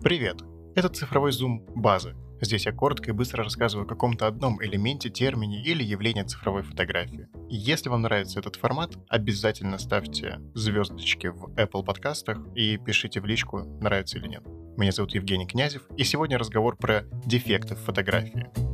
[0.00, 0.42] Привет!
[0.76, 2.14] Это цифровой зум базы.
[2.40, 7.26] Здесь я коротко и быстро рассказываю о каком-то одном элементе, термине или явлении цифровой фотографии.
[7.48, 13.64] Если вам нравится этот формат, обязательно ставьте звездочки в Apple подкастах и пишите в личку,
[13.80, 14.44] нравится или нет.
[14.76, 18.67] Меня зовут Евгений Князев, и сегодня разговор про дефекты в фотографии.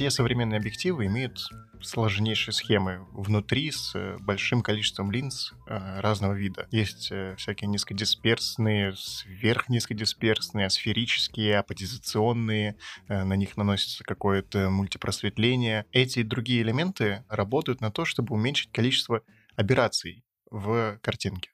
[0.00, 1.46] Все современные объективы имеют
[1.82, 6.66] сложнейшие схемы внутри с э, большим количеством линз э, разного вида.
[6.70, 12.76] Есть э, всякие низкодисперсные, сверхнизкодисперсные, асферические, апозиционные,
[13.08, 15.84] на них наносится какое-то мультипросветление.
[15.92, 19.22] Эти и другие элементы работают на то, чтобы уменьшить количество
[19.54, 21.50] операций в картинке.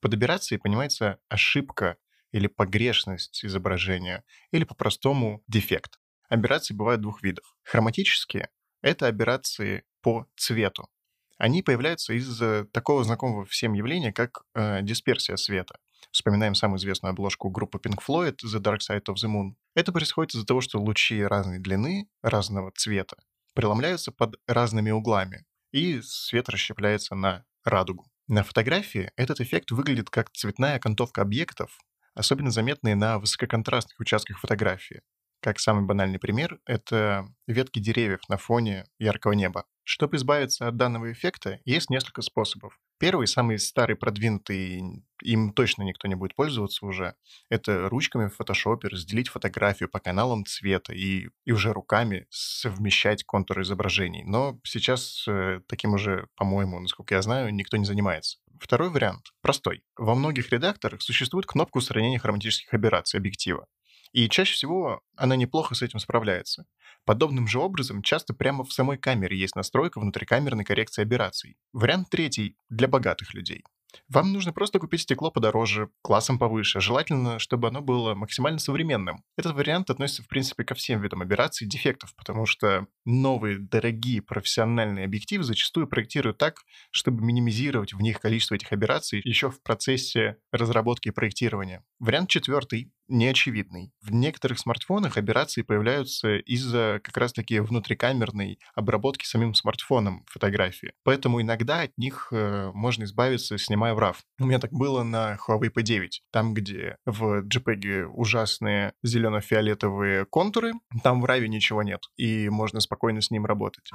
[0.00, 1.96] Под операцией понимается ошибка
[2.32, 6.00] или погрешность изображения, или по-простому дефект.
[6.28, 7.44] Аберрации бывают двух видов.
[7.62, 8.48] Хроматические—
[8.82, 10.88] это аберрации по цвету.
[11.36, 15.78] Они появляются из такого знакомого всем явления, как э, дисперсия света.
[16.12, 19.54] Вспоминаем самую известную обложку группы Pink Floyd «The Dark Side of the Moon».
[19.74, 23.16] Это происходит из-за того, что лучи разной длины, разного цвета
[23.54, 28.10] преломляются под разными углами, и свет расщепляется на радугу.
[28.26, 31.78] На фотографии этот эффект выглядит как цветная окантовка объектов,
[32.14, 35.02] особенно заметные на высококонтрастных участках фотографии.
[35.44, 39.66] Как самый банальный пример, это ветки деревьев на фоне яркого неба.
[39.82, 42.80] Чтобы избавиться от данного эффекта, есть несколько способов.
[42.98, 47.14] Первый, самый старый, продвинутый, им точно никто не будет пользоваться уже,
[47.50, 53.64] это ручками в фотошопе разделить фотографию по каналам цвета и, и уже руками совмещать контуры
[53.64, 54.24] изображений.
[54.24, 58.38] Но сейчас э, таким уже, по-моему, насколько я знаю, никто не занимается.
[58.58, 59.82] Второй вариант простой.
[59.98, 63.66] Во многих редакторах существует кнопка устранения хроматических аберраций объектива.
[64.14, 66.66] И чаще всего она неплохо с этим справляется.
[67.04, 71.56] Подобным же образом часто прямо в самой камере есть настройка внутрикамерной коррекции операций.
[71.72, 73.64] Вариант третий для богатых людей.
[74.08, 79.24] Вам нужно просто купить стекло подороже, классом повыше, желательно, чтобы оно было максимально современным.
[79.36, 84.22] Этот вариант относится, в принципе, ко всем видам операций и дефектов, потому что новые, дорогие,
[84.22, 90.38] профессиональные объективы зачастую проектируют так, чтобы минимизировать в них количество этих операций еще в процессе
[90.52, 91.84] разработки и проектирования.
[91.98, 93.92] Вариант четвертый неочевидный.
[94.00, 100.92] В некоторых смартфонах операции появляются из-за как раз-таки внутрикамерной обработки самим смартфоном фотографии.
[101.02, 104.16] Поэтому иногда от них э, можно избавиться, снимая в RAW.
[104.40, 106.08] У меня так было на Huawei P9.
[106.30, 110.72] Там, где в JPEG ужасные зелено-фиолетовые контуры,
[111.02, 113.90] там в RAW ничего нет, и можно спокойно с ним работать.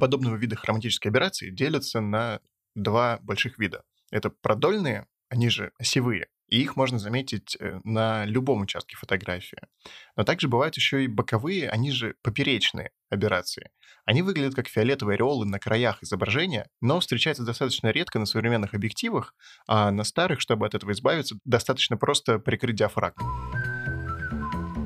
[0.00, 2.40] Подобного вида хроматические операции делятся на
[2.74, 3.82] два больших вида.
[4.10, 9.58] Это продольные, они же осевые, и их можно заметить э, на любом участке фотографии.
[10.16, 13.70] Но также бывают еще и боковые, они же поперечные аберрации.
[14.04, 19.34] Они выглядят как фиолетовые ореолы на краях изображения, но встречаются достаточно редко на современных объективах,
[19.66, 23.28] а на старых, чтобы от этого избавиться, достаточно просто прикрыть диафрагму.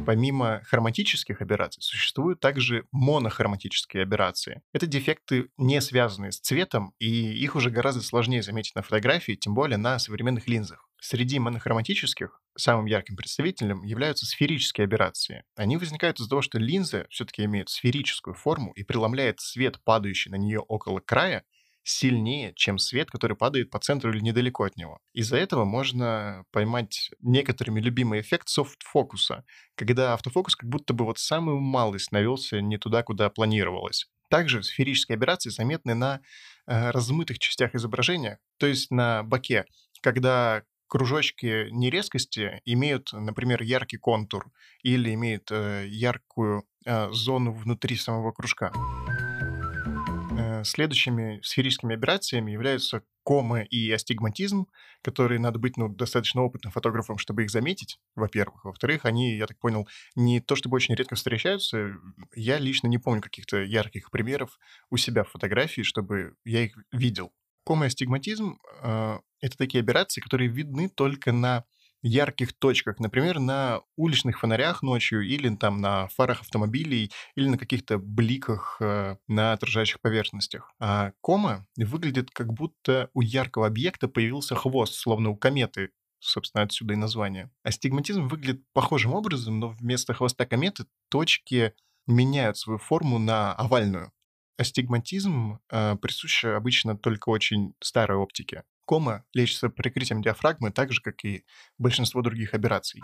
[0.04, 4.62] Помимо хроматических операций, существуют также монохроматические операции.
[4.72, 9.54] Это дефекты, не связанные с цветом, и их уже гораздо сложнее заметить на фотографии, тем
[9.54, 10.88] более на современных линзах.
[11.04, 15.42] Среди монохроматических самым ярким представителем являются сферические аберрации.
[15.56, 20.36] Они возникают из-за того, что линза все-таки имеет сферическую форму и преломляет свет, падающий на
[20.36, 21.42] нее около края,
[21.82, 25.00] сильнее, чем свет, который падает по центру или недалеко от него.
[25.12, 31.58] Из-за этого можно поймать некоторыми любимый эффект софт-фокуса, когда автофокус как будто бы вот самую
[31.58, 34.06] малость навелся не туда, куда планировалось.
[34.30, 36.20] Также сферические аберрации заметны на
[36.68, 39.64] э, размытых частях изображения, то есть на боке,
[40.00, 44.50] когда кружочки нерезкости имеют, например, яркий контур
[44.82, 48.70] или имеют э, яркую э, зону внутри самого кружка.
[50.38, 54.66] Э, следующими сферическими операциями являются кома и астигматизм,
[55.00, 58.66] которые надо быть ну, достаточно опытным фотографом, чтобы их заметить, во-первых.
[58.66, 61.94] Во-вторых, они, я так понял, не то чтобы очень редко встречаются.
[62.34, 64.58] Я лично не помню каких-то ярких примеров
[64.90, 67.32] у себя в фотографии, чтобы я их видел.
[67.64, 71.64] Кома и астигматизм э, это такие операции, которые видны только на
[72.02, 77.98] ярких точках, например, на уличных фонарях ночью или там на фарах автомобилей или на каких-то
[77.98, 80.72] бликах э, на отражающих поверхностях.
[80.80, 86.94] А кома выглядит как будто у яркого объекта появился хвост, словно у кометы, собственно, отсюда
[86.94, 87.50] и название.
[87.62, 91.72] Астигматизм выглядит похожим образом, но вместо хвоста кометы точки
[92.08, 94.12] меняют свою форму на овальную.
[94.58, 98.64] Астигматизм э, присущ обычно только очень старой оптике.
[98.92, 101.46] Кома лечится прикрытием диафрагмы, так же, как и
[101.78, 103.00] большинство других операций.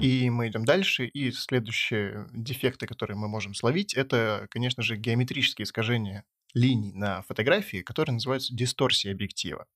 [0.00, 5.64] И мы идем дальше, и следующие дефекты, которые мы можем словить, это, конечно же, геометрические
[5.64, 6.24] искажения
[6.54, 9.66] линий на фотографии, которые называются дисторсией объектива.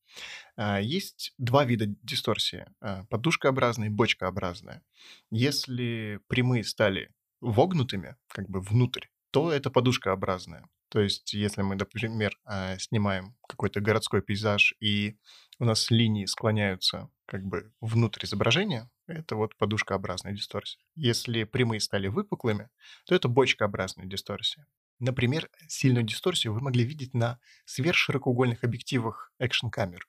[0.57, 4.85] А, есть два вида дисторсии а,— подушкообразная и бочкообразная.
[5.33, 7.11] Если прямые стали
[7.41, 10.69] вогнутыми, как бы внутрь, то это подушкообразная.
[10.97, 15.19] То есть, если мы, например, а, снимаем какой-то городской пейзаж, и
[15.59, 20.81] у нас линии склоняются как бы внутрь изображения, это вот подушкообразная дисторсия.
[20.95, 22.71] Если прямые стали выпуклыми,
[23.05, 24.67] то это бочкообразная дисторсия.
[24.99, 30.09] Например, сильную дисторсию вы могли видеть на сверхширокоугольных объективах экшн-камер.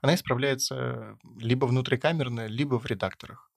[0.00, 3.52] Она исправляется либо внутрикамерно, либо в редакторах.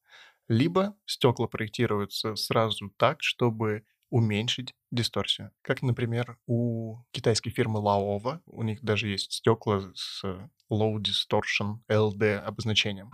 [0.47, 5.51] Либо стекла проектируются сразу так, чтобы уменьшить дисторсию.
[5.61, 8.41] Как, например, у китайской фирмы Laowa.
[8.45, 10.23] У них даже есть стекла с
[10.71, 13.11] Low Distortion LD обозначением.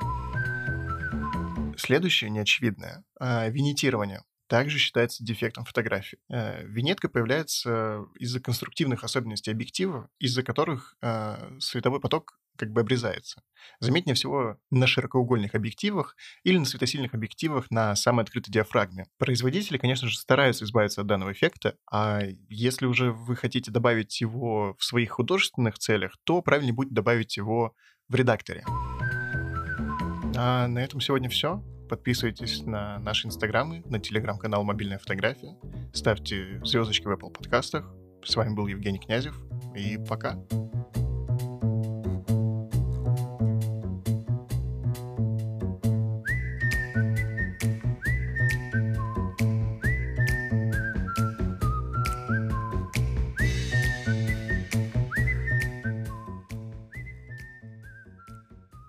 [1.78, 6.20] Следующее неочевидное а,— винитирование также считается дефектом фотографии.
[6.30, 13.42] Э, винетка появляется из-за конструктивных особенностей объектива, из-за которых э, световой поток как бы обрезается.
[13.80, 19.06] Заметнее всего на широкоугольных объективах или на светосильных объективах на самой открытой диафрагме.
[19.18, 24.76] Производители, конечно же, стараются избавиться от данного эффекта, а если уже вы хотите добавить его
[24.78, 27.74] в своих художественных целях, то правильнее будет добавить его
[28.08, 28.64] в редакторе.
[30.38, 31.64] А на этом сегодня все.
[31.90, 35.56] Подписывайтесь на наши инстаграмы, на телеграм-канал «Мобильная фотография».
[35.94, 37.86] Ставьте звездочки в Apple подкастах.
[38.24, 39.38] С вами был Евгений Князев.
[39.76, 40.36] И пока.